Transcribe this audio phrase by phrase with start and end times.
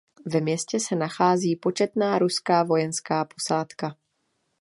[0.25, 3.95] Ve městě se nachází početná ruská vojenská posádka.